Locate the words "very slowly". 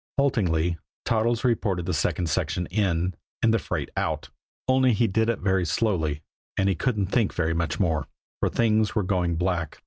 5.37-6.23